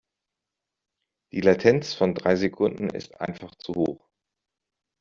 [1.31, 4.09] Die Latenz von drei Sekunden ist einfach zu hoch.